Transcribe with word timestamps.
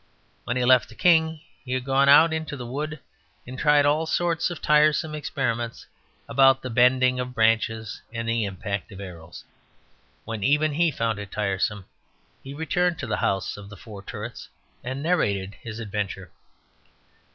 When 0.45 0.57
he 0.57 0.65
left 0.65 0.89
the 0.89 0.95
king 0.95 1.41
he 1.63 1.73
had 1.73 1.85
gone 1.85 2.09
out 2.09 2.33
into 2.33 2.57
the 2.57 2.65
wood 2.65 2.99
and 3.45 3.59
tried 3.59 3.85
all 3.85 4.07
sorts 4.07 4.49
of 4.49 4.59
tiresome 4.59 5.13
experiments 5.13 5.85
about 6.27 6.63
the 6.63 6.71
bending 6.71 7.19
of 7.19 7.35
branches 7.35 8.01
and 8.11 8.27
the 8.27 8.43
impact 8.45 8.91
of 8.91 8.99
arrows; 8.99 9.43
when 10.25 10.43
even 10.43 10.73
he 10.73 10.89
found 10.89 11.19
it 11.19 11.31
tiresome 11.31 11.85
he 12.41 12.51
returned 12.55 12.97
to 12.97 13.05
the 13.05 13.17
house 13.17 13.57
of 13.57 13.69
the 13.69 13.77
four 13.77 14.01
turrets 14.01 14.49
and 14.83 15.03
narrated 15.03 15.53
his 15.61 15.79
adventure. 15.79 16.31